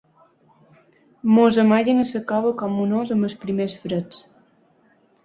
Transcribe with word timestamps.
Ens 1.43 1.59
amaguen 1.63 2.01
a 2.03 2.05
la 2.07 2.21
cova 2.31 2.53
com 2.63 2.79
un 2.87 2.95
ós 3.01 3.13
amb 3.17 3.29
els 3.29 3.37
primers 3.45 3.77
freds. 3.83 4.23